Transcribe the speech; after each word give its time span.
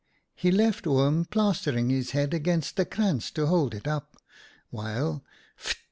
"He 0.33 0.49
left 0.49 0.87
Oom 0.87 1.25
plastering 1.25 1.91
his 1.91 2.09
head 2.09 2.33
against 2.33 2.75
the 2.75 2.85
krantz 2.87 3.29
to 3.37 3.45
hold 3.45 3.75
it 3.75 3.87
up, 3.87 4.17
while— 4.71 5.23
pht 5.63 5.75